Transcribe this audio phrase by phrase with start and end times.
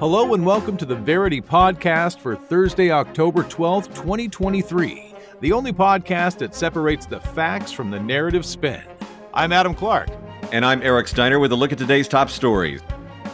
[0.00, 6.38] Hello and welcome to the Verity Podcast for Thursday, October 12th, 2023, the only podcast
[6.38, 8.82] that separates the facts from the narrative spin.
[9.32, 10.08] I'm Adam Clark.
[10.50, 12.82] And I'm Eric Steiner with a look at today's top stories.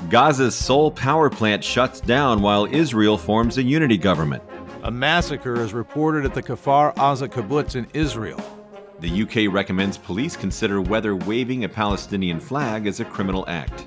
[0.09, 4.43] Gaza's sole power plant shuts down while Israel forms a unity government.
[4.83, 8.54] A massacre is reported at the Kfar Aza kibbutz in Israel.
[9.01, 13.87] The UK recommends police consider whether waving a Palestinian flag is a criminal act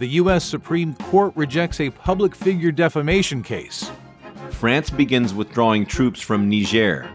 [0.00, 0.44] the U.S.
[0.44, 3.90] Supreme Court rejects a public figure defamation case.
[4.48, 7.10] France begins withdrawing troops from Niger.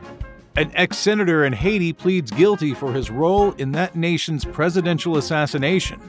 [0.56, 6.00] An ex senator in Haiti pleads guilty for his role in that nation's presidential assassination.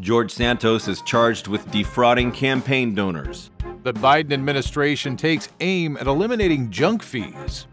[0.00, 3.52] George Santos is charged with defrauding campaign donors.
[3.84, 7.68] The Biden administration takes aim at eliminating junk fees.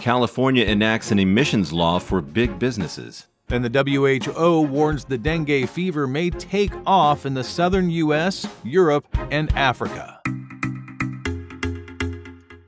[0.00, 3.26] California enacts an emissions law for big businesses.
[3.50, 3.84] And the
[4.34, 10.20] WHO warns the dengue fever may take off in the southern U.S., Europe, and Africa.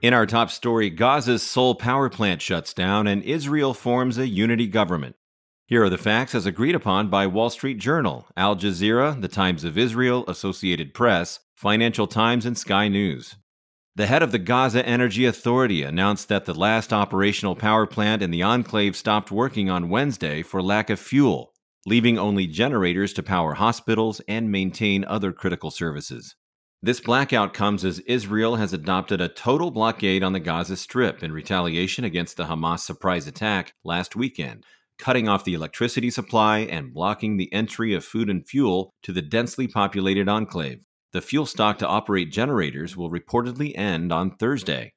[0.03, 4.67] In our top story, Gaza's sole power plant shuts down and Israel forms a unity
[4.67, 5.15] government.
[5.67, 9.65] Here are the facts as agreed upon by Wall Street Journal, Al Jazeera, The Times
[9.65, 13.37] of Israel, Associated Press, Financial Times, and Sky News.
[13.95, 18.31] The head of the Gaza Energy Authority announced that the last operational power plant in
[18.31, 21.53] the enclave stopped working on Wednesday for lack of fuel,
[21.85, 26.37] leaving only generators to power hospitals and maintain other critical services.
[26.81, 31.31] This blackout comes as Israel has adopted a total blockade on the Gaza Strip in
[31.31, 34.65] retaliation against the Hamas surprise attack last weekend,
[34.99, 39.21] cutting off the electricity supply and blocking the entry of food and fuel to the
[39.21, 40.83] densely populated enclave.
[41.13, 44.95] The fuel stock to operate generators will reportedly end on Thursday.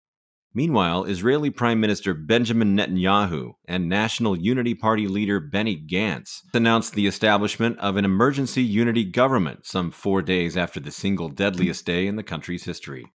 [0.53, 7.07] Meanwhile, Israeli Prime Minister Benjamin Netanyahu and National Unity Party leader Benny Gantz announced the
[7.07, 12.15] establishment of an emergency unity government some four days after the single deadliest day in
[12.15, 13.05] the country's history.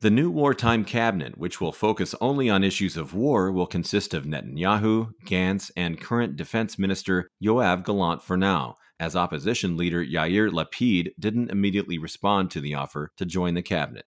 [0.00, 4.24] The new wartime cabinet, which will focus only on issues of war, will consist of
[4.24, 11.12] Netanyahu, Gantz, and current Defense Minister Yoav Gallant for now, as opposition leader Yair Lapid
[11.18, 14.04] didn't immediately respond to the offer to join the cabinet.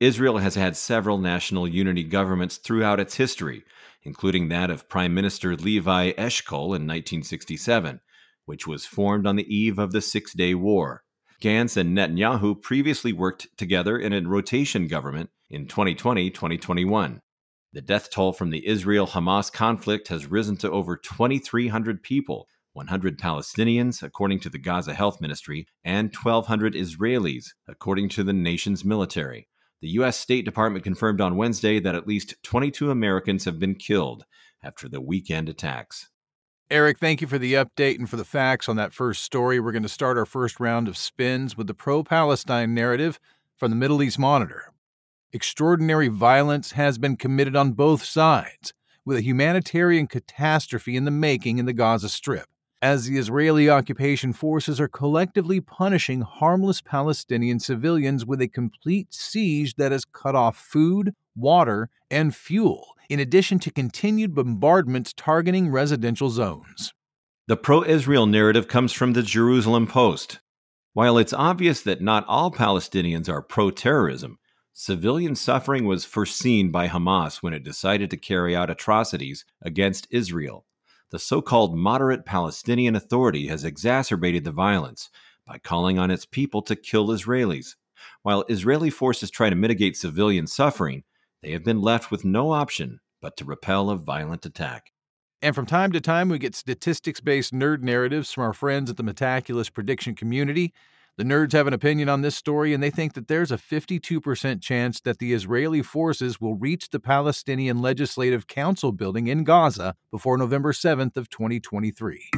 [0.00, 3.62] Israel has had several national unity governments throughout its history,
[4.02, 8.00] including that of Prime Minister Levi Eshkol in 1967,
[8.46, 11.04] which was formed on the eve of the Six Day War.
[11.42, 17.20] Gantz and Netanyahu previously worked together in a rotation government in 2020 2021.
[17.74, 23.18] The death toll from the Israel Hamas conflict has risen to over 2,300 people 100
[23.18, 29.48] Palestinians, according to the Gaza Health Ministry, and 1,200 Israelis, according to the nation's military.
[29.82, 30.18] The U.S.
[30.18, 34.24] State Department confirmed on Wednesday that at least 22 Americans have been killed
[34.62, 36.10] after the weekend attacks.
[36.70, 39.58] Eric, thank you for the update and for the facts on that first story.
[39.58, 43.18] We're going to start our first round of spins with the pro Palestine narrative
[43.56, 44.72] from the Middle East Monitor.
[45.32, 48.72] Extraordinary violence has been committed on both sides,
[49.04, 52.46] with a humanitarian catastrophe in the making in the Gaza Strip
[52.82, 59.74] as the Israeli occupation forces are collectively punishing harmless Palestinian civilians with a complete siege
[59.74, 66.30] that has cut off food, water, and fuel, in addition to continued bombardments targeting residential
[66.30, 66.94] zones.
[67.48, 70.40] The pro Israel narrative comes from the Jerusalem Post.
[70.94, 74.38] While it's obvious that not all Palestinians are pro terrorism,
[74.72, 80.64] civilian suffering was foreseen by Hamas when it decided to carry out atrocities against Israel
[81.10, 85.10] the so called moderate Palestinian Authority has exacerbated the violence
[85.46, 87.74] by calling on its people to kill Israelis.
[88.22, 91.04] While Israeli forces try to mitigate civilian suffering,
[91.42, 94.92] they have been left with no option but to repel a violent attack.
[95.42, 98.96] And from time to time, we get statistics based nerd narratives from our friends at
[98.96, 100.72] the Metaculus prediction community.
[101.20, 104.62] The nerds have an opinion on this story, and they think that there's a 52%
[104.62, 110.38] chance that the Israeli forces will reach the Palestinian Legislative Council building in Gaza before
[110.38, 112.30] November 7th of 2023.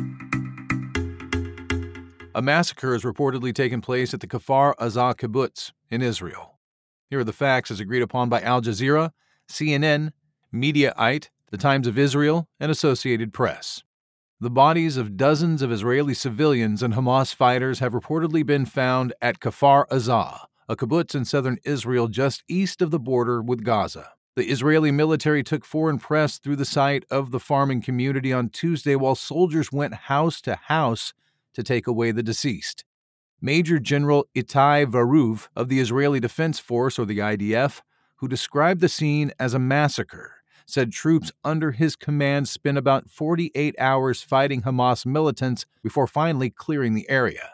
[2.34, 6.58] A massacre has reportedly taken place at the Kfar Aza kibbutz in Israel.
[7.08, 9.12] Here are the facts as agreed upon by Al Jazeera,
[9.48, 10.10] CNN,
[10.52, 13.84] Mediaite, The Times of Israel, and Associated Press.
[14.42, 19.38] The bodies of dozens of Israeli civilians and Hamas fighters have reportedly been found at
[19.38, 24.14] Kfar Aza, a kibbutz in southern Israel just east of the border with Gaza.
[24.34, 28.96] The Israeli military took foreign press through the site of the farming community on Tuesday
[28.96, 31.14] while soldiers went house to house
[31.54, 32.84] to take away the deceased.
[33.40, 37.80] Major General Itai Veruv of the Israeli Defense Force, or the IDF,
[38.16, 43.74] who described the scene as a massacre, said troops under his command spent about 48
[43.78, 47.50] hours fighting Hamas militants before finally clearing the area.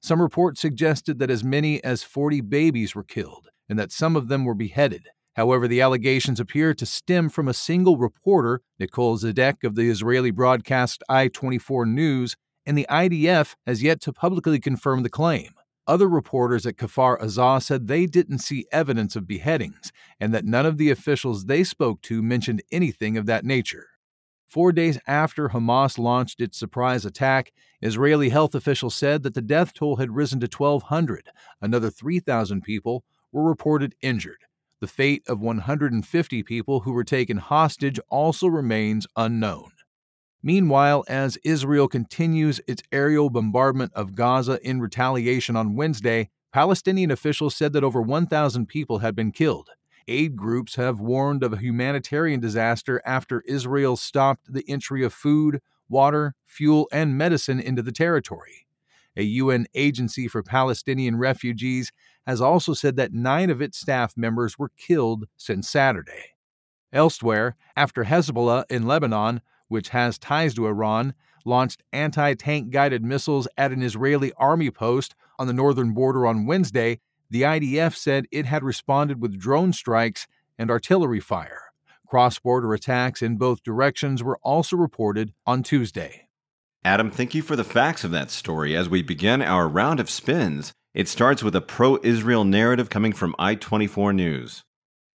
[0.00, 4.28] Some reports suggested that as many as 40 babies were killed and that some of
[4.28, 5.08] them were beheaded.
[5.34, 10.30] However, the allegations appear to stem from a single reporter, Nicole Zedek of the Israeli
[10.30, 15.52] broadcast I 24 News, and the IDF has yet to publicly confirm the claim.
[15.86, 19.90] Other reporters at Kfar Aza said they didn't see evidence of beheadings
[20.20, 23.88] and that none of the officials they spoke to mentioned anything of that nature.
[24.46, 29.72] Four days after Hamas launched its surprise attack, Israeli health officials said that the death
[29.72, 31.30] toll had risen to 1,200.
[31.60, 33.02] Another 3,000 people
[33.32, 34.44] were reported injured.
[34.80, 39.70] The fate of 150 people who were taken hostage also remains unknown.
[40.42, 47.54] Meanwhile, as Israel continues its aerial bombardment of Gaza in retaliation on Wednesday, Palestinian officials
[47.54, 49.70] said that over 1,000 people had been killed.
[50.08, 55.60] Aid groups have warned of a humanitarian disaster after Israel stopped the entry of food,
[55.88, 58.66] water, fuel, and medicine into the territory.
[59.16, 61.92] A UN agency for Palestinian refugees
[62.26, 66.34] has also said that nine of its staff members were killed since Saturday.
[66.92, 69.40] Elsewhere, after Hezbollah in Lebanon
[69.72, 71.14] which has ties to Iran,
[71.44, 76.46] launched anti tank guided missiles at an Israeli army post on the northern border on
[76.46, 80.26] Wednesday, the IDF said it had responded with drone strikes
[80.58, 81.72] and artillery fire.
[82.06, 86.28] Cross border attacks in both directions were also reported on Tuesday.
[86.84, 88.76] Adam, thank you for the facts of that story.
[88.76, 93.14] As we begin our round of spins, it starts with a pro Israel narrative coming
[93.14, 94.62] from I 24 News.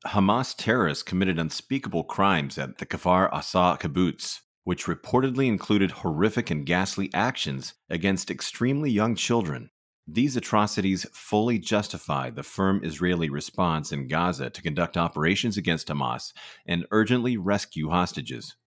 [0.08, 6.66] Hamas terrorists committed unspeakable crimes at the Kfar Aza kibbutz which reportedly included horrific and
[6.66, 9.70] ghastly actions against extremely young children.
[10.06, 16.34] These atrocities fully justify the firm Israeli response in Gaza to conduct operations against Hamas
[16.66, 18.58] and urgently rescue hostages.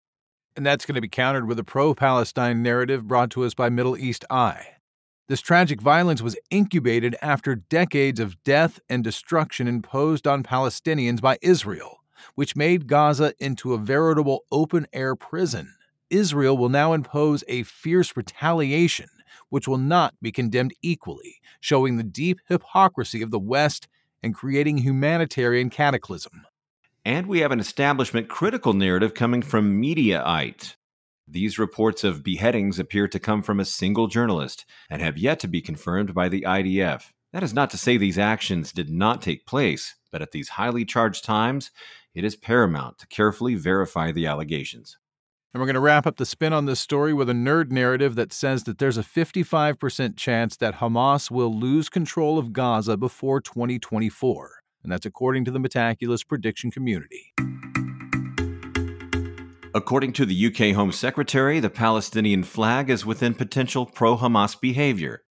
[0.56, 3.69] And that's going to be countered with a pro Palestine narrative brought to us by
[3.69, 4.69] Middle East Eye.
[5.29, 11.37] This tragic violence was incubated after decades of death and destruction imposed on Palestinians by
[11.43, 11.99] Israel,
[12.37, 15.75] which made Gaza into a veritable open air prison.
[16.11, 19.09] Israel will now impose a fierce retaliation,
[19.49, 23.89] which will not be condemned equally, showing the deep hypocrisy of the West
[24.23, 26.45] and creating humanitarian cataclysm.
[27.05, 30.77] And we have an establishment critical narrative coming from Mediaite.
[31.27, 35.49] These reports of beheadings appear to come from a single journalist and have yet to
[35.49, 37.05] be confirmed by the IDF.
[37.33, 40.85] That is not to say these actions did not take place, but at these highly
[40.85, 41.71] charged times,
[42.15, 44.99] it is paramount to carefully verify the allegations.
[45.52, 48.14] And we're going to wrap up the spin on this story with a nerd narrative
[48.14, 53.41] that says that there's a 55% chance that Hamas will lose control of Gaza before
[53.41, 54.62] 2024.
[54.85, 57.35] And that's according to the Metaculus prediction community.
[59.75, 65.25] According to the UK Home Secretary, the Palestinian flag is within potential pro Hamas behavior.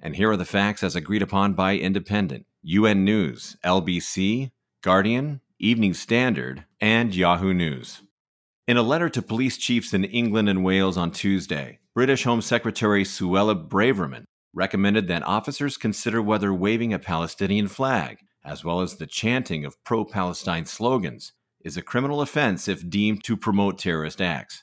[0.00, 4.50] And here are the facts as agreed upon by Independent, UN News, LBC,
[4.82, 8.02] Guardian, Evening Standard, and Yahoo News.
[8.66, 13.04] In a letter to police chiefs in England and Wales on Tuesday, British Home Secretary
[13.04, 19.06] Suella Braverman recommended that officers consider whether waving a Palestinian flag, as well as the
[19.06, 21.32] chanting of pro Palestine slogans,
[21.64, 24.62] is a criminal offense if deemed to promote terrorist acts.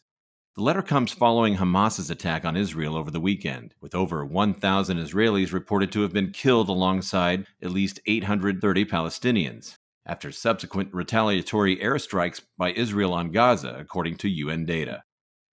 [0.55, 5.51] The letter comes following Hamas's attack on Israel over the weekend, with over 1,000 Israelis
[5.51, 9.75] reported to have been killed alongside at least 830 Palestinians
[10.07, 15.03] after subsequent retaliatory airstrikes by Israel on Gaza, according to UN data.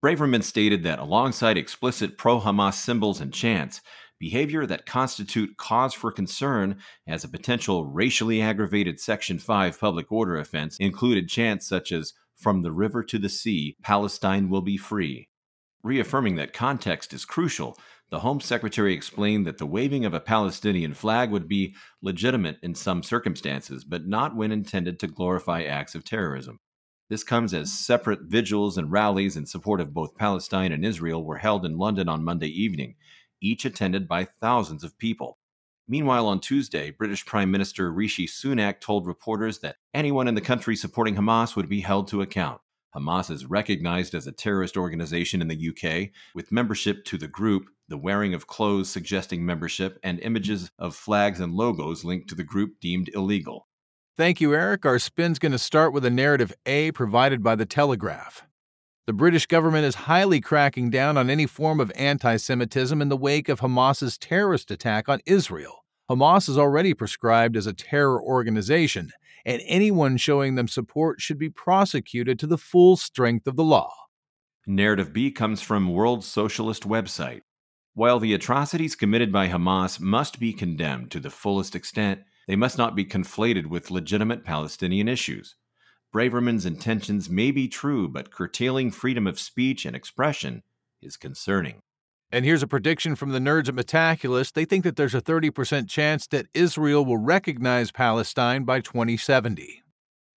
[0.03, 3.81] Braverman stated that alongside explicit pro Hamas symbols and chants,
[4.21, 10.37] behavior that constitute cause for concern as a potential racially aggravated Section 5 public order
[10.37, 15.29] offense included chants such as, From the river to the sea, Palestine will be free.
[15.83, 17.79] Reaffirming that context is crucial,
[18.11, 22.75] the Home Secretary explained that the waving of a Palestinian flag would be legitimate in
[22.75, 26.61] some circumstances, but not when intended to glorify acts of terrorism.
[27.11, 31.39] This comes as separate vigils and rallies in support of both Palestine and Israel were
[31.39, 32.95] held in London on Monday evening,
[33.41, 35.39] each attended by thousands of people.
[35.87, 40.77] Meanwhile, on Tuesday, British Prime Minister Rishi Sunak told reporters that anyone in the country
[40.77, 42.63] supporting Hamas would be held to account.
[42.97, 47.67] Hamas is recognized as a terrorist organization in the UK, with membership to the group,
[47.89, 52.45] the wearing of clothes suggesting membership, and images of flags and logos linked to the
[52.45, 53.69] group deemed illegal.
[54.17, 54.87] Thank you, Eric.
[54.87, 58.47] Our spin's going to start with a narrative A provided by The Telegraph.
[59.07, 63.17] The British government is highly cracking down on any form of anti Semitism in the
[63.17, 65.85] wake of Hamas's terrorist attack on Israel.
[66.09, 69.11] Hamas is already prescribed as a terror organization,
[69.45, 73.93] and anyone showing them support should be prosecuted to the full strength of the law.
[74.67, 77.41] Narrative B comes from World Socialist website.
[77.97, 82.77] While the atrocities committed by Hamas must be condemned to the fullest extent, they must
[82.77, 85.55] not be conflated with legitimate Palestinian issues.
[86.13, 90.65] Braverman's intentions may be true, but curtailing freedom of speech and expression
[91.01, 91.83] is concerning.
[92.33, 94.53] And here's a prediction from the nerds at Metaculus.
[94.53, 99.84] They think that there's a 30% chance that Israel will recognize Palestine by 2070.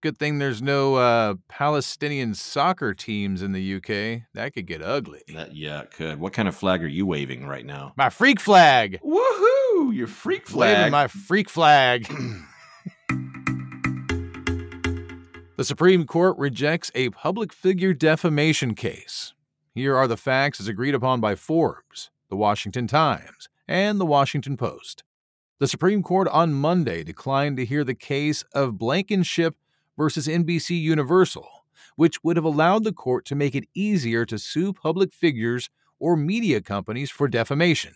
[0.05, 4.25] Good thing there's no uh, Palestinian soccer teams in the UK.
[4.35, 5.23] That could get ugly.
[5.33, 6.21] That, yeah, it could.
[6.21, 7.95] What kind of flag are you waving right now?
[7.97, 9.01] My freak flag.
[9.03, 9.95] Woohoo!
[9.95, 10.77] Your freak flag.
[10.77, 12.07] Waving my freak flag.
[15.57, 19.33] the Supreme Court rejects a public figure defamation case.
[19.75, 24.59] Here are the facts as agreed upon by Forbes, the Washington Times, and the Washington
[24.59, 25.03] Post.
[25.61, 29.57] The Supreme Court on Monday declined to hear the case of Blankenship
[29.97, 31.49] versus NBC Universal,
[31.97, 36.17] which would have allowed the court to make it easier to sue public figures or
[36.17, 37.95] media companies for defamation.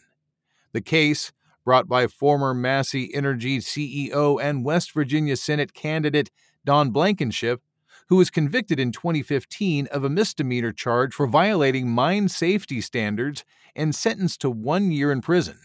[0.72, 1.32] The case,
[1.64, 6.30] brought by former Massey Energy CEO and West Virginia Senate candidate
[6.64, 7.60] Don Blankenship,
[8.08, 13.44] who was convicted in 2015 of a misdemeanor charge for violating mine safety standards
[13.76, 15.58] and sentenced to one year in prison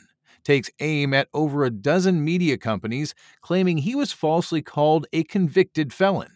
[0.43, 5.93] takes aim at over a dozen media companies claiming he was falsely called a convicted
[5.93, 6.31] felon.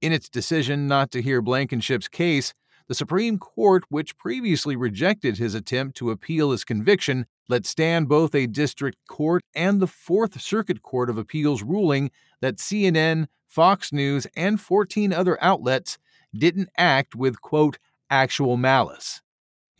[0.00, 2.54] In its decision not to hear Blankenship's case,
[2.88, 8.34] the Supreme Court, which previously rejected his attempt to appeal his conviction, let stand both
[8.34, 14.26] a district court and the Fourth Circuit Court of Appeals ruling that CNN, Fox News,
[14.34, 15.98] and 14 other outlets
[16.36, 17.78] didn't act with, quote,
[18.10, 19.22] actual malice.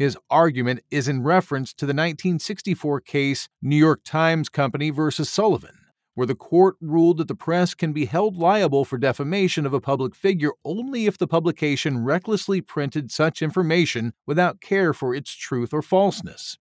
[0.00, 5.76] His argument is in reference to the 1964 case New York Times Company versus Sullivan,
[6.14, 9.80] where the court ruled that the press can be held liable for defamation of a
[9.80, 15.74] public figure only if the publication recklessly printed such information without care for its truth
[15.74, 16.56] or falseness.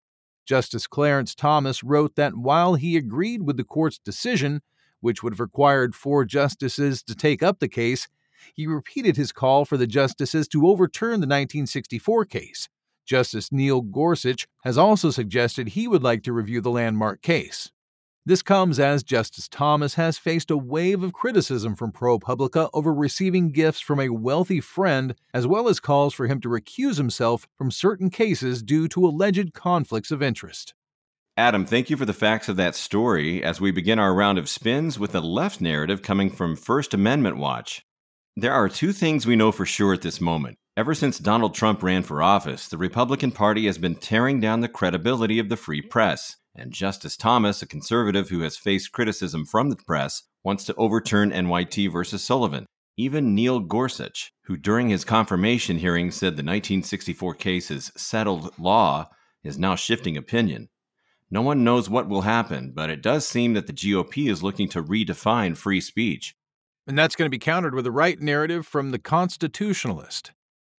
[0.47, 4.63] Justice Clarence Thomas wrote that while he agreed with the court's decision,
[5.01, 8.07] which would have required four justices to take up the case,
[8.55, 12.69] he repeated his call for the justices to overturn the 1964 case,
[13.05, 17.71] Justice Neil Gorsuch has also suggested he would like to review the landmark case.
[18.27, 23.53] This comes as Justice Thomas has faced a wave of criticism from ProPublica over receiving
[23.53, 27.71] gifts from a wealthy friend, as well as calls for him to recuse himself from
[27.71, 30.73] certain cases due to alleged conflicts of interest.
[31.37, 34.49] Adam, thank you for the facts of that story as we begin our round of
[34.49, 37.85] spins with a left narrative coming from First Amendment Watch.
[38.37, 40.57] There are two things we know for sure at this moment.
[40.77, 44.69] Ever since Donald Trump ran for office, the Republican Party has been tearing down the
[44.69, 46.35] credibility of the free press.
[46.57, 51.31] And Justice Thomas, a conservative who has faced criticism from the press, wants to overturn
[51.31, 52.67] NYT versus Sullivan.
[52.97, 59.09] Even Neil Gorsuch, who during his confirmation hearing said the 1964 case is settled law,
[59.45, 60.71] is now shifting opinion.
[61.31, 64.69] No one knows what will happen, but it does seem that the GOP is looking
[64.71, 66.35] to redefine free speech.
[66.85, 70.33] And that's going to be countered with a right narrative from the constitutionalist.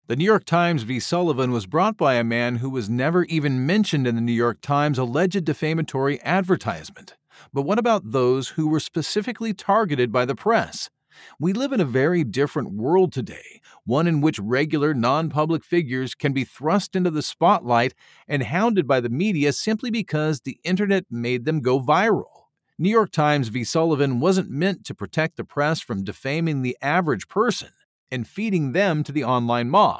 [0.07, 0.99] The New York Times v.
[0.99, 4.61] Sullivan was brought by a man who was never even mentioned in the New York
[4.61, 7.15] Times' alleged defamatory advertisement.
[7.51, 10.91] But what about those who were specifically targeted by the press?
[11.39, 16.13] We live in a very different world today, one in which regular, non public figures
[16.13, 17.95] can be thrust into the spotlight
[18.27, 22.43] and hounded by the media simply because the internet made them go viral.
[22.77, 23.63] New York Times v.
[23.63, 27.69] Sullivan wasn't meant to protect the press from defaming the average person
[28.15, 29.99] and feeding them to the online mob.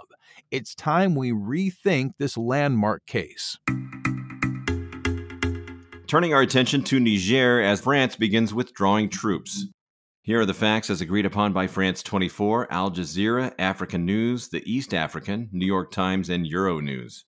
[0.50, 3.58] It's time we rethink this landmark case.
[6.08, 9.68] Turning our attention to Niger as France begins withdrawing troops.
[10.22, 14.64] Here are the facts as agreed upon by France 24, Al Jazeera, African News, The
[14.66, 17.24] East African, New York Times, and Euronews.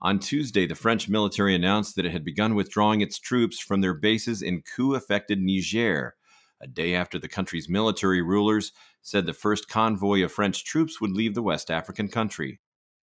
[0.00, 3.94] On Tuesday, the French military announced that it had begun withdrawing its troops from their
[3.94, 6.16] bases in coup affected Niger,
[6.64, 11.12] a day after the country's military rulers said the first convoy of French troops would
[11.12, 12.58] leave the West African country.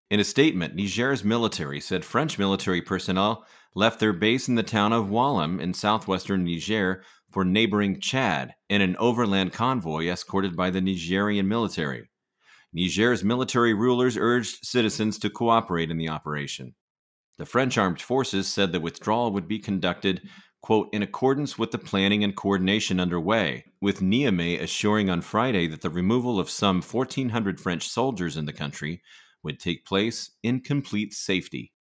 [0.10, 4.91] In a statement, Niger's military said French military personnel left their base in the town
[4.91, 10.82] of Ouallam in southwestern Niger for neighboring Chad in an overland convoy escorted by the
[10.82, 12.10] Nigerian military.
[12.74, 16.74] Niger's military rulers urged citizens to cooperate in the operation.
[17.38, 20.27] The French armed forces said the withdrawal would be conducted
[20.62, 25.82] quote, in accordance with the planning and coordination underway, with Niamey assuring on Friday that
[25.82, 29.01] the removal of some 1,400 French soldiers in the country
[29.44, 31.74] would take place in complete safety.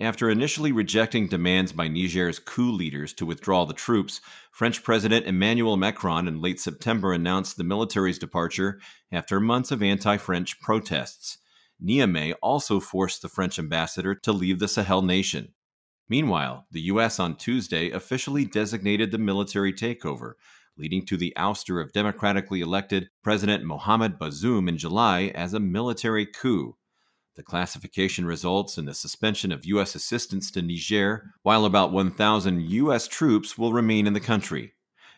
[0.00, 4.20] After initially rejecting demands by Niger's coup leaders to withdraw the troops,
[4.50, 8.80] French President Emmanuel Macron in late September announced the military's departure
[9.12, 11.38] after months of anti French protests.
[11.84, 15.52] Niamey also forced the French ambassador to leave the Sahel nation.
[16.10, 17.20] Meanwhile, the U.S.
[17.20, 20.32] on Tuesday officially designated the military takeover,
[20.76, 26.26] leading to the ouster of democratically elected President Mohamed Bazoum in July as a military
[26.26, 26.76] coup.
[27.36, 29.94] The classification results in the suspension of U.S.
[29.94, 33.06] assistance to Niger, while about 1,000 U.S.
[33.06, 34.72] troops will remain in the country.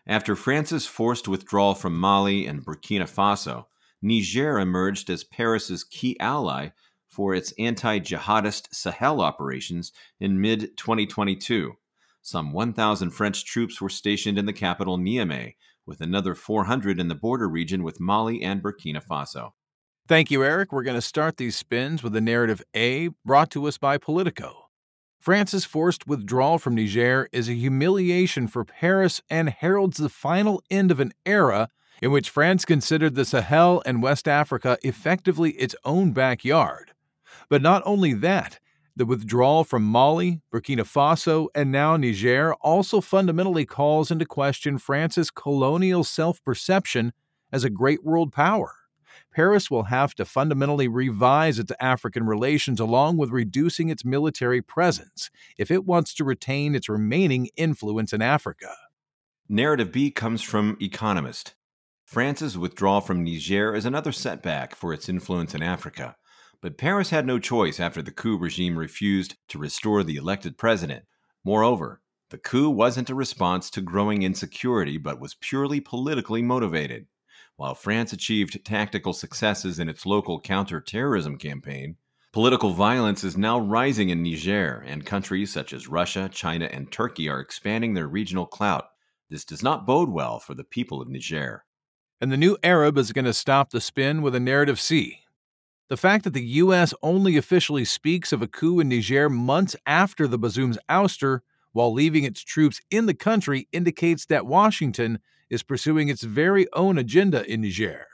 [0.07, 3.65] After France's forced withdrawal from Mali and Burkina Faso,
[4.03, 6.69] Niger emerged as Paris's key ally
[7.13, 11.75] for its anti jihadist Sahel operations in mid 2022.
[12.23, 15.55] Some 1,000 French troops were stationed in the capital Niamey,
[15.85, 19.51] with another 400 in the border region with Mali and Burkina Faso.
[20.09, 20.73] Thank you, Eric.
[20.73, 24.69] We're going to start these spins with the narrative A brought to us by Politico.
[25.21, 30.91] France's forced withdrawal from Niger is a humiliation for Paris and heralds the final end
[30.91, 31.69] of an era
[32.01, 36.93] in which France considered the Sahel and West Africa effectively its own backyard.
[37.53, 38.59] But not only that,
[38.97, 45.31] the withdrawal from Mali, Burkina Faso, and now Niger also fundamentally calls into question France's
[45.31, 47.13] colonial self perception
[47.53, 48.73] as a great world power.
[49.35, 55.29] Paris will have to fundamentally revise its African relations along with reducing its military presence
[55.59, 58.75] if it wants to retain its remaining influence in Africa.
[59.47, 61.53] Narrative B comes from Economist.
[62.07, 66.17] France's withdrawal from Niger is another setback for its influence in Africa.
[66.63, 71.05] But Paris had no choice after the coup regime refused to restore the elected president.
[71.45, 72.01] Moreover,
[72.31, 77.07] the coup wasn't a response to growing insecurity but was purely politically motivated.
[77.57, 81.97] While France achieved tactical successes in its local counterterrorism campaign,
[82.33, 87.29] political violence is now rising in Niger, and countries such as Russia, China, and Turkey
[87.29, 88.91] are expanding their regional clout.
[89.29, 91.65] This does not bode well for the people of Niger.
[92.21, 95.22] And the new Arab is going to stop the spin with a narrative C.
[95.93, 96.95] The fact that the U.S.
[97.03, 101.41] only officially speaks of a coup in Niger months after the Bazoum's ouster
[101.73, 105.19] while leaving its troops in the country indicates that Washington
[105.51, 108.07] is pursuing its very own agenda in Niger.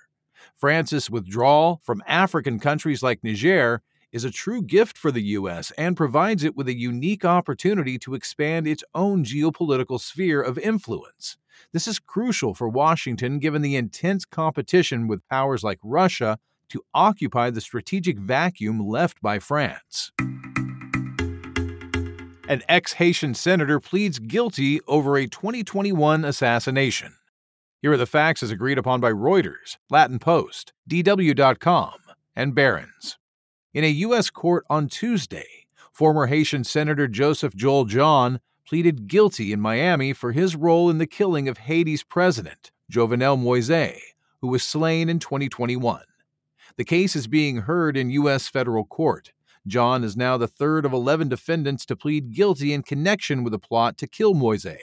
[0.56, 5.70] France's withdrawal from African countries like Niger is a true gift for the U.S.
[5.78, 11.36] and provides it with a unique opportunity to expand its own geopolitical sphere of influence.
[11.72, 17.50] This is crucial for Washington given the intense competition with powers like Russia to occupy
[17.50, 20.12] the strategic vacuum left by France.
[22.48, 27.14] An ex Haitian senator pleads guilty over a 2021 assassination.
[27.82, 31.92] Here are the facts as agreed upon by Reuters, Latin Post, DW.com,
[32.34, 33.18] and Barron's.
[33.74, 34.30] In a U.S.
[34.30, 40.56] court on Tuesday, former Haitian Senator Joseph Joel John pleaded guilty in Miami for his
[40.56, 44.00] role in the killing of Haiti's president, Jovenel Moise,
[44.40, 46.02] who was slain in 2021.
[46.78, 48.46] The case is being heard in U.S.
[48.46, 49.32] federal court.
[49.66, 53.58] John is now the third of 11 defendants to plead guilty in connection with a
[53.58, 54.78] plot to kill Moise.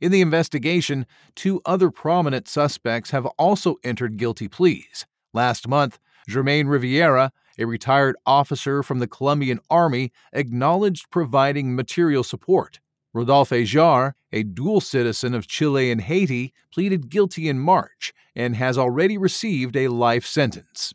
[0.00, 1.04] In the investigation,
[1.36, 5.04] two other prominent suspects have also entered guilty pleas.
[5.34, 12.80] Last month, Germain Rivera, a retired officer from the Colombian Army, acknowledged providing material support.
[13.12, 18.78] Rodolphe Jaar, a dual citizen of Chile and Haiti, pleaded guilty in March and has
[18.78, 20.94] already received a life sentence.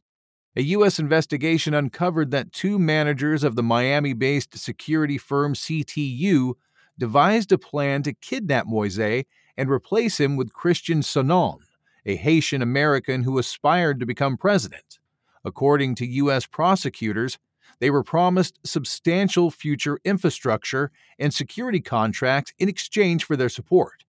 [0.58, 1.00] A U.S.
[1.00, 6.54] investigation uncovered that two managers of the Miami based security firm CTU
[6.98, 9.26] devised a plan to kidnap Moise
[9.58, 11.58] and replace him with Christian Sanon,
[12.06, 15.00] a Haitian American who aspired to become president.
[15.44, 16.46] According to U.S.
[16.46, 17.38] prosecutors,
[17.80, 20.90] they were promised substantial future infrastructure
[21.20, 24.06] and security contracts in exchange for their support.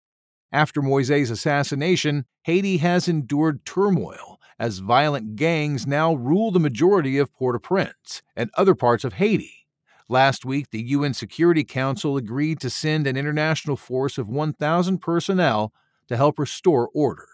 [0.51, 7.33] After Moise's assassination, Haiti has endured turmoil as violent gangs now rule the majority of
[7.33, 9.67] Port au Prince and other parts of Haiti.
[10.07, 15.73] Last week, the UN Security Council agreed to send an international force of 1,000 personnel
[16.07, 17.27] to help restore order.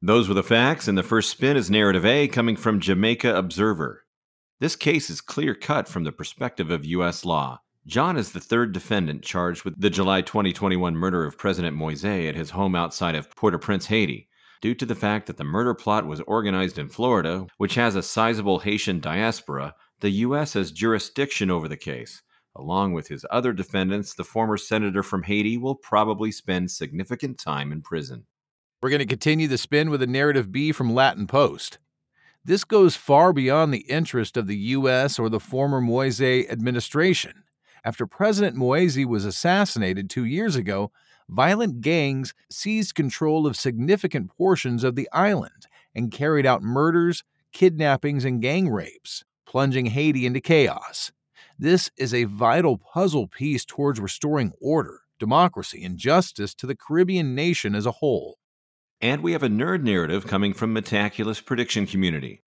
[0.00, 4.04] Those were the facts, and the first spin is narrative A coming from Jamaica Observer.
[4.60, 7.24] This case is clear cut from the perspective of U.S.
[7.24, 7.60] law.
[7.86, 12.34] John is the third defendant charged with the July 2021 murder of President Moise at
[12.34, 14.27] his home outside of Port au Prince, Haiti.
[14.60, 18.02] Due to the fact that the murder plot was organized in Florida, which has a
[18.02, 20.54] sizable Haitian diaspora, the U.S.
[20.54, 22.22] has jurisdiction over the case.
[22.56, 27.70] Along with his other defendants, the former senator from Haiti will probably spend significant time
[27.70, 28.26] in prison.
[28.82, 31.78] We're going to continue the spin with a narrative B from Latin Post.
[32.44, 35.18] This goes far beyond the interest of the U.S.
[35.18, 37.44] or the former Moise administration,
[37.84, 40.90] After President Moise was assassinated two years ago,
[41.28, 48.24] violent gangs seized control of significant portions of the island and carried out murders, kidnappings,
[48.24, 51.12] and gang rapes, plunging Haiti into chaos.
[51.58, 57.34] This is a vital puzzle piece towards restoring order, democracy, and justice to the Caribbean
[57.34, 58.38] nation as a whole.
[59.00, 62.42] And we have a nerd narrative coming from Metaculus Prediction Community.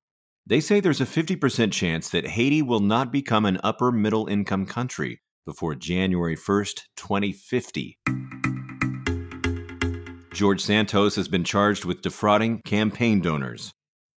[0.46, 4.66] They say there's a 50% chance that Haiti will not become an upper middle income
[4.66, 8.00] country before January 1st, 2050.
[10.34, 13.74] George Santos has been charged with defrauding campaign donors.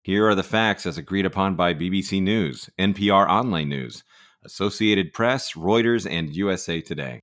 [0.04, 4.04] Here are the facts as agreed upon by BBC News, NPR Online News,
[4.44, 7.22] Associated Press, Reuters, and USA Today.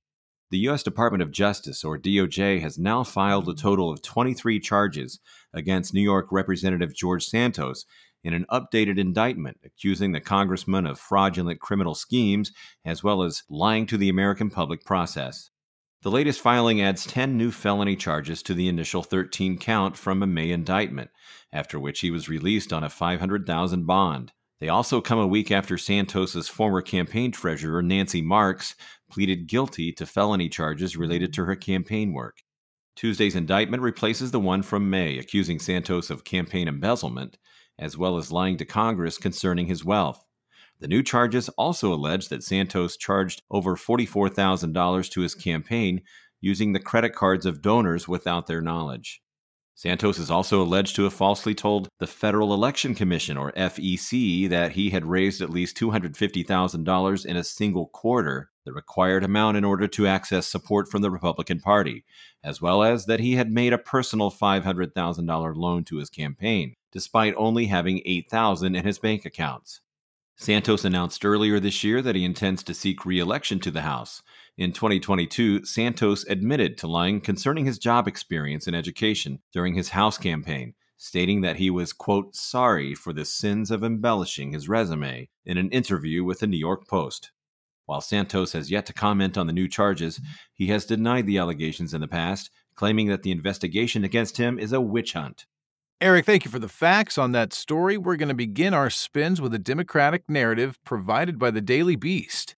[0.49, 0.81] The U.S.
[0.81, 5.19] Department of Justice, or DOJ, has now filed a total of 23 charges
[5.53, 7.85] against New York Representative George Santos
[8.23, 12.51] in an updated indictment accusing the congressman of fraudulent criminal schemes
[12.83, 15.51] as well as lying to the American public process.
[16.01, 20.27] The latest filing adds 10 new felony charges to the initial 13 count from a
[20.27, 21.09] May indictment,
[21.51, 24.31] after which he was released on a 500,000 bond.
[24.61, 28.75] They also come a week after Santos's former campaign treasurer Nancy Marks
[29.11, 32.43] pleaded guilty to felony charges related to her campaign work.
[32.95, 37.37] Tuesday's indictment replaces the one from May accusing Santos of campaign embezzlement
[37.79, 40.23] as well as lying to Congress concerning his wealth.
[40.79, 46.01] The new charges also allege that Santos charged over $44,000 to his campaign
[46.39, 49.21] using the credit cards of donors without their knowledge.
[49.75, 54.73] Santos is also alleged to have falsely told the Federal Election Commission, or FEC, that
[54.73, 59.87] he had raised at least $250,000 in a single quarter, the required amount in order
[59.87, 62.03] to access support from the Republican Party,
[62.43, 67.33] as well as that he had made a personal $500,000 loan to his campaign, despite
[67.37, 69.79] only having 8,000 in his bank accounts.
[70.41, 74.23] Santos announced earlier this year that he intends to seek re election to the House.
[74.57, 80.17] In 2022, Santos admitted to lying concerning his job experience in education during his House
[80.17, 85.57] campaign, stating that he was, quote, sorry for the sins of embellishing his resume in
[85.57, 87.31] an interview with the New York Post.
[87.85, 90.21] While Santos has yet to comment on the new charges,
[90.53, 94.71] he has denied the allegations in the past, claiming that the investigation against him is
[94.71, 95.47] a witch hunt.
[96.01, 97.97] Eric, thank you for the facts on that story.
[97.97, 102.55] We're going to begin our spins with a Democratic narrative provided by the Daily Beast.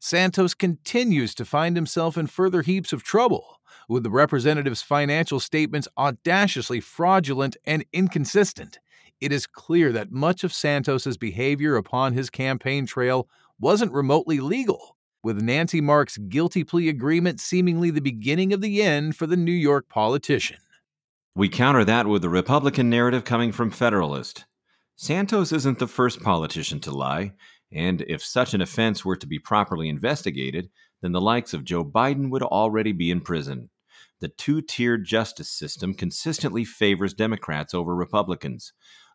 [0.00, 5.86] Santos continues to find himself in further heaps of trouble, with the representative's financial statements
[5.98, 8.78] audaciously fraudulent and inconsistent.
[9.20, 13.28] It is clear that much of Santos's behavior upon his campaign trail
[13.60, 19.14] wasn't remotely legal, with Nancy Marks' guilty plea agreement seemingly the beginning of the end
[19.14, 20.56] for the New York politician.
[21.34, 24.44] We counter that with the Republican narrative coming from Federalist.
[24.96, 27.32] Santos isn't the first politician to lie,
[27.72, 30.70] and if such an offense were to be properly investigated,
[31.02, 33.70] then the likes of Joe Biden would already be in prison.
[34.20, 38.72] The two tiered justice system consistently favors Democrats over Republicans,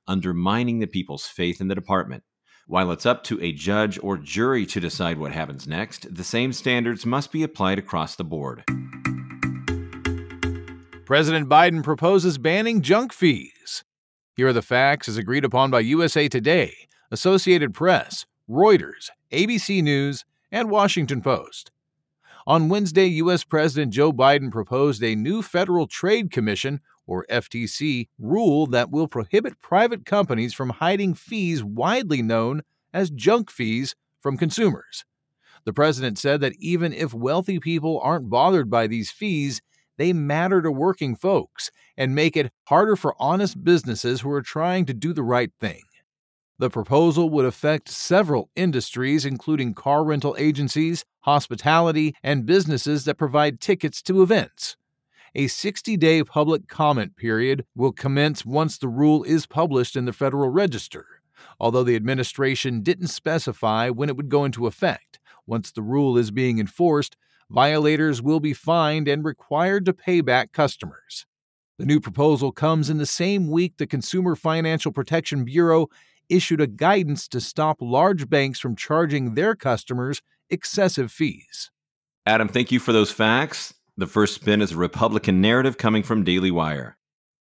[0.08, 2.24] undermining the people's faith in the department.
[2.68, 6.54] While it's up to a judge or jury to decide what happens next, the same
[6.54, 8.64] standards must be applied across the board.
[11.06, 13.84] President Biden proposes banning junk fees.
[14.38, 16.74] Here are the facts as agreed upon by USA Today,
[17.12, 21.72] Associated Press, Reuters, ABC News, and Washington Post.
[22.48, 23.44] On Wednesday, U.S.
[23.44, 29.60] President Joe Biden proposed a new Federal Trade Commission, or FTC, rule that will prohibit
[29.60, 32.62] private companies from hiding fees widely known
[32.94, 35.04] as junk fees from consumers.
[35.66, 39.62] The president said that even if wealthy people aren't bothered by these fees,
[39.98, 44.86] they matter to working folks and make it harder for honest businesses who are trying
[44.86, 45.82] to do the right thing.
[46.60, 53.60] The proposal would affect several industries, including car rental agencies, hospitality, and businesses that provide
[53.60, 54.78] tickets to events.
[55.36, 60.14] A 60 day public comment period will commence once the rule is published in the
[60.14, 61.08] Federal Register,
[61.60, 65.20] although the administration didn't specify when it would go into effect.
[65.48, 67.18] Once the rule is being enforced,
[67.54, 71.26] violators will be fined and required to pay back customers.
[71.78, 75.88] The new proposal comes in the same week the Consumer Financial Protection Bureau
[76.30, 81.70] issued a guidance to stop large banks from charging their customers excessive fees.
[82.26, 83.74] Adam, thank you for those facts.
[83.98, 86.98] The first spin is a Republican narrative coming from Daily Wire.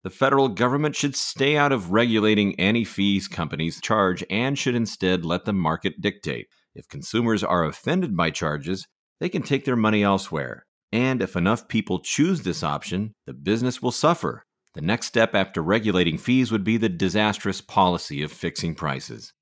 [0.04, 5.26] The federal government should stay out of regulating any fees companies charge and should instead
[5.26, 6.48] let the market dictate.
[6.76, 8.88] If consumers are offended by charges,
[9.20, 10.66] they can take their money elsewhere.
[10.92, 14.46] And if enough people choose this option, the business will suffer.
[14.76, 19.34] The next step after regulating fees would be the disastrous policy of fixing prices.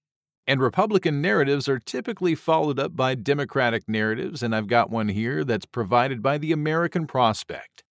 [0.45, 5.43] And Republican narratives are typically followed up by Democratic narratives, and I've got one here
[5.43, 7.83] that's provided by the American Prospect.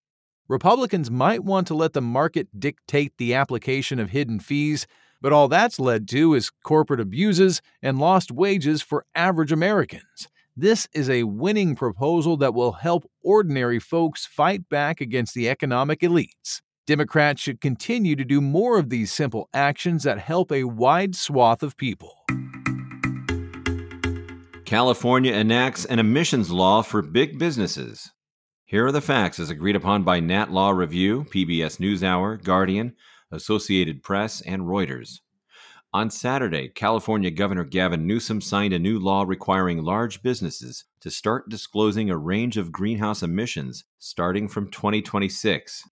[0.48, 4.86] Republicans might want to let the market dictate the application of hidden fees,
[5.20, 10.28] but all that's led to is corporate abuses and lost wages for average Americans.
[10.56, 16.00] This is a winning proposal that will help ordinary folks fight back against the economic
[16.00, 16.60] elites.
[16.86, 21.62] Democrats should continue to do more of these simple actions that help a wide swath
[21.62, 22.18] of people.
[24.66, 28.12] California enacts an emissions law for big businesses.
[28.66, 32.94] Here are the facts as agreed upon by Nat Law Review, PBS NewsHour, Guardian,
[33.30, 35.20] Associated Press, and Reuters.
[35.94, 41.50] On Saturday, California Governor Gavin Newsom signed a new law requiring large businesses to start
[41.50, 45.82] disclosing a range of greenhouse emissions starting from 2026.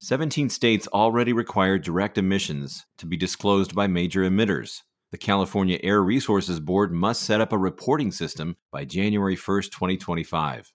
[0.00, 4.80] 17 states already require direct emissions to be disclosed by major emitters.
[5.10, 10.72] The California Air Resources Board must set up a reporting system by January 1, 2025.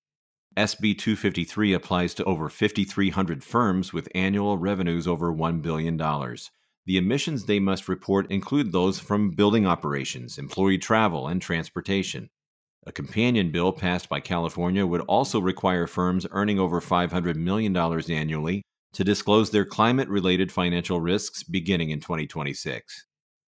[0.56, 5.98] SB 253 applies to over 5,300 firms with annual revenues over $1 billion.
[6.88, 12.30] The emissions they must report include those from building operations, employee travel, and transportation.
[12.86, 18.62] A companion bill passed by California would also require firms earning over $500 million annually
[18.94, 23.06] to disclose their climate related financial risks beginning in 2026.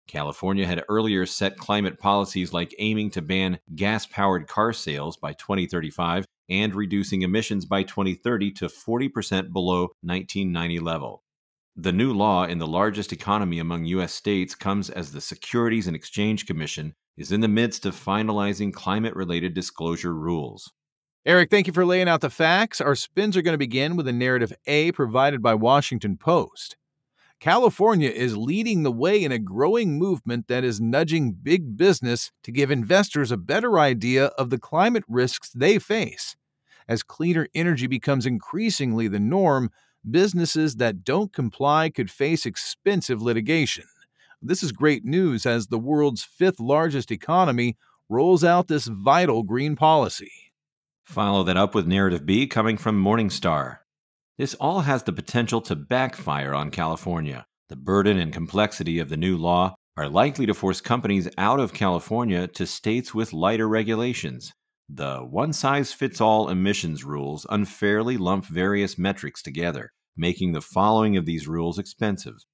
[0.08, 5.34] California had earlier set climate policies like aiming to ban gas powered car sales by
[5.34, 11.22] 2035 and reducing emissions by 2030 to 40% below 1990 level.
[11.80, 14.12] The new law in the largest economy among U.S.
[14.12, 19.16] states comes as the Securities and Exchange Commission is in the midst of finalizing climate
[19.16, 20.74] related disclosure rules.
[21.24, 22.82] Eric, thank you for laying out the facts.
[22.82, 26.78] Our spins are going to begin with a narrative A provided by Washington Post.
[27.40, 32.52] California is leading the way in a growing movement that is nudging big business to
[32.52, 36.36] give investors a better idea of the climate risks they face.
[36.88, 39.70] As cleaner energy becomes increasingly the norm,
[40.12, 43.86] businesses that don't comply could face expensive litigation.
[44.42, 47.76] This is great news as the world's fifth largest economy
[48.10, 50.32] rolls out this vital green policy.
[51.06, 53.80] Follow that up with Narrative B coming from Morningstar.
[54.38, 57.46] This all has the potential to backfire on California.
[57.70, 61.74] The burden and complexity of the new law are likely to force companies out of
[61.74, 64.54] California to states with lighter regulations.
[64.88, 71.16] The one size fits all emissions rules unfairly lump various metrics together, making the following
[71.18, 72.46] of these rules expensive.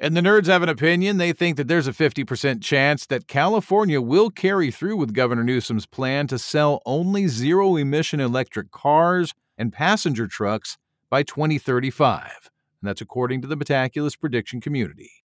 [0.00, 1.18] And the nerds have an opinion.
[1.18, 5.86] They think that there's a 50% chance that California will carry through with Governor Newsom's
[5.86, 10.76] plan to sell only zero emission electric cars and passenger trucks
[11.08, 12.50] by 2035.
[12.82, 15.23] And that's according to the Metaculus prediction community.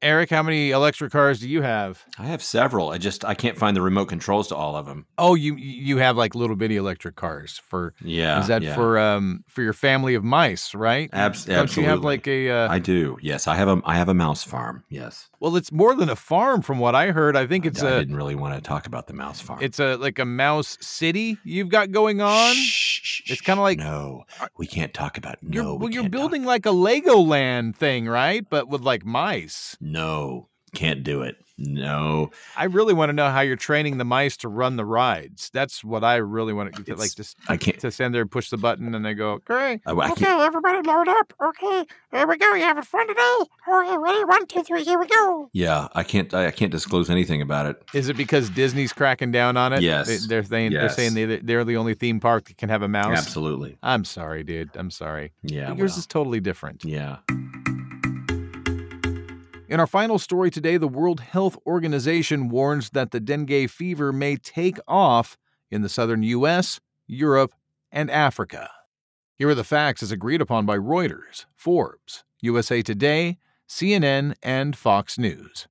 [0.00, 2.04] Eric, how many electric cars do you have?
[2.18, 2.90] I have several.
[2.90, 5.06] I just I can't find the remote controls to all of them.
[5.18, 8.40] Oh, you you have like little bitty electric cars for yeah.
[8.40, 8.74] Is that yeah.
[8.76, 11.10] for um for your family of mice, right?
[11.12, 11.82] Abs- Don't absolutely.
[11.82, 12.50] you have like a?
[12.50, 13.18] Uh, I do.
[13.20, 14.84] Yes, I have a I have a mouse farm.
[14.88, 15.28] Yes.
[15.40, 17.36] Well, it's more than a farm, from what I heard.
[17.36, 19.60] I think it's I a didn't really want to talk about the mouse farm.
[19.62, 22.54] it's a like a mouse city you've got going on.
[22.54, 24.24] Shh, It's kinda like- no,
[24.56, 25.72] we can't talk about You're, no.
[25.74, 28.44] we well, you're can't talk- building like a Legoland thing, right?
[28.48, 29.76] But with like mice.
[29.80, 31.36] No, can't do it.
[31.60, 35.50] No, I really want to know how you're training the mice to run the rides.
[35.52, 37.80] That's what I really want to It's- like just I can't.
[37.80, 39.80] to stand there and push the button and they go, great.
[39.84, 40.40] I, I Okay, can't.
[40.40, 41.32] everybody load up.
[41.42, 42.54] Okay, here we go.
[42.54, 43.38] You having fun today?
[43.68, 44.24] Okay, ready?
[44.24, 45.50] One, two, three, here we go.
[45.52, 46.32] Yeah, I can't.
[46.32, 47.82] I, I can't disclose anything about it.
[47.92, 49.82] Is it because Disney's cracking down on it?
[49.82, 50.06] Yes.
[50.06, 50.80] They, they're saying Yes.
[50.96, 53.18] they're saying they, they're the only theme park that can have a mouse.
[53.18, 53.78] Absolutely.
[53.82, 54.70] I'm sorry, dude.
[54.76, 55.32] I'm sorry.
[55.42, 55.74] Yeah.
[55.74, 56.84] Yours well, is totally different.
[56.84, 57.16] yeah.
[59.68, 64.36] In our final story today, the World Health Organization warns that the dengue fever may
[64.36, 65.36] take off
[65.70, 67.52] in the southern U.S., Europe,
[67.92, 68.70] and Africa.
[69.36, 73.36] Here are the facts as agreed upon by Reuters, Forbes, USA Today,
[73.68, 75.68] CNN, and Fox News.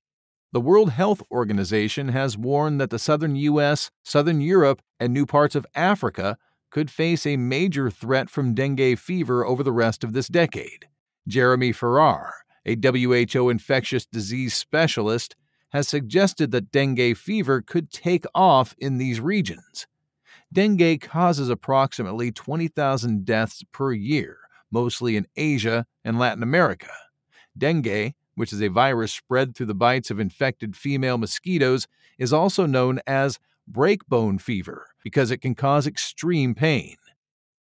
[0.52, 5.56] The World Health Organization has warned that the southern U.S., southern Europe, and new parts
[5.56, 6.38] of Africa
[6.70, 10.88] could face a major threat from dengue fever over the rest of this decade.
[11.28, 12.36] Jeremy Farrar,
[12.68, 15.36] a WHO infectious disease specialist,
[15.70, 19.88] has suggested that dengue fever could take off in these regions.
[20.52, 24.38] Dengue causes approximately 20,000 deaths per year,
[24.72, 26.92] mostly in Asia and Latin America.
[27.58, 32.66] Dengue, which is a virus spread through the bites of infected female mosquitoes, is also
[32.66, 36.96] known as breakbone fever because it can cause extreme pain.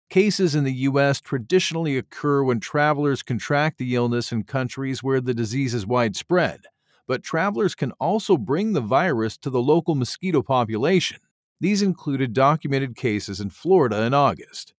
[0.09, 1.21] Cases in the U.S.
[1.21, 6.61] traditionally occur when travelers contract the illness in countries where the disease is widespread,
[7.09, 11.19] but travelers can also bring the virus to the local mosquito population.
[11.61, 14.75] These included documented cases in Florida in August.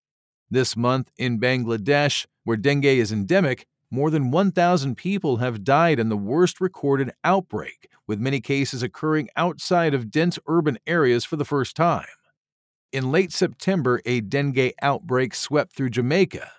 [0.50, 6.08] This month in Bangladesh, where dengue is endemic, more than 1,000 people have died in
[6.08, 11.46] the worst recorded outbreak, with many cases occurring outside of dense urban areas for the
[11.46, 12.06] first time.
[12.98, 16.52] In late September, a dengue outbreak swept through Jamaica,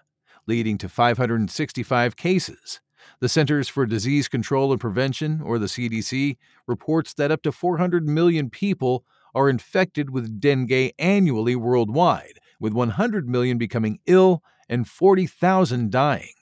[0.47, 2.81] leading to 565 cases.
[3.19, 6.37] The Centers for Disease Control and Prevention, or the CDC,
[6.69, 13.29] reports that up to 400 million people are infected with dengue annually worldwide, with 100
[13.29, 16.35] million becoming ill and 40,000 dying.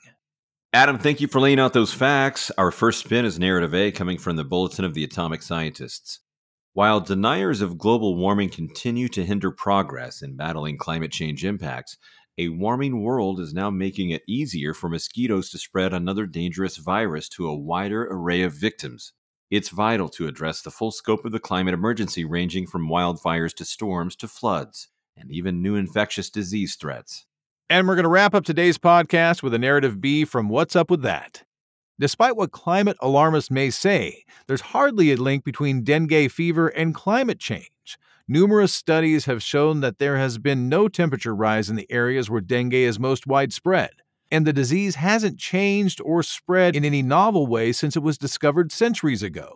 [0.73, 2.51] Adam, thank you for laying out those facts.
[2.55, 6.19] Our first spin is narrative A coming from the Bulletin of the Atomic Scientists.
[6.77, 11.97] While deniers of global warming continue to hinder progress in battling climate change impacts,
[12.37, 17.29] a warming world is now making it easier for mosquitoes to spread another dangerous virus
[17.29, 19.13] to a wider array of victims.
[19.49, 23.65] It's vital to address the full scope of the climate emergency, ranging from wildfires to
[23.65, 27.25] storms to floods, and even new infectious disease threats.
[27.71, 30.91] And we're going to wrap up today's podcast with a narrative B from Watts Up
[30.91, 31.43] With That.
[31.99, 37.39] Despite what climate alarmists may say, there's hardly a link between dengue fever and climate
[37.39, 37.97] change.
[38.27, 42.41] Numerous studies have shown that there has been no temperature rise in the areas where
[42.41, 43.89] dengue is most widespread,
[44.29, 48.71] and the disease hasn't changed or spread in any novel way since it was discovered
[48.71, 49.55] centuries ago.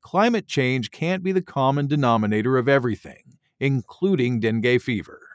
[0.00, 5.29] Climate change can't be the common denominator of everything, including dengue fever.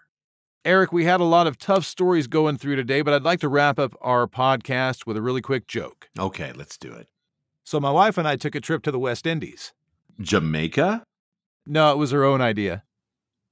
[0.65, 3.49] Eric, we had a lot of tough stories going through today, but I'd like to
[3.49, 6.09] wrap up our podcast with a really quick joke.
[6.17, 7.07] Okay, let's do it.
[7.63, 9.73] So, my wife and I took a trip to the West Indies.
[10.19, 11.03] Jamaica?
[11.67, 12.83] No, it was her own idea.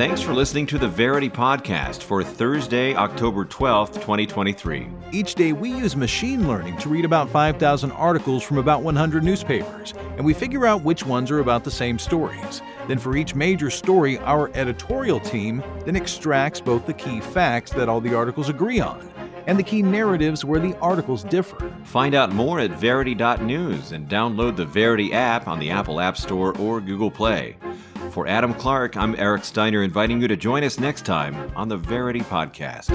[0.00, 4.88] Thanks for listening to the Verity Podcast for Thursday, October 12th, 2023.
[5.12, 9.92] Each day, we use machine learning to read about 5,000 articles from about 100 newspapers,
[10.16, 12.62] and we figure out which ones are about the same stories.
[12.88, 17.90] Then, for each major story, our editorial team then extracts both the key facts that
[17.90, 19.06] all the articles agree on
[19.46, 21.72] and the key narratives where the articles differ.
[21.84, 26.56] Find out more at Verity.news and download the Verity app on the Apple App Store
[26.58, 27.56] or Google Play.
[28.10, 31.76] For Adam Clark, I'm Eric Steiner, inviting you to join us next time on the
[31.76, 32.90] Verity Podcast.